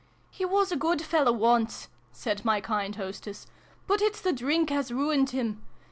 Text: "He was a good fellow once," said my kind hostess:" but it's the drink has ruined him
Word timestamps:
"He 0.31 0.45
was 0.45 0.71
a 0.71 0.75
good 0.75 0.99
fellow 0.99 1.31
once," 1.31 1.87
said 2.11 2.43
my 2.43 2.59
kind 2.59 2.95
hostess:" 2.95 3.45
but 3.87 4.01
it's 4.01 4.19
the 4.19 4.33
drink 4.33 4.71
has 4.71 4.91
ruined 4.91 5.29
him 5.29 5.61